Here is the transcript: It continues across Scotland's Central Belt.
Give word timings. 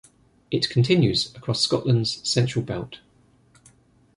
It 0.49 0.67
continues 0.67 1.31
across 1.35 1.61
Scotland's 1.61 2.27
Central 2.27 2.65
Belt. 2.65 3.01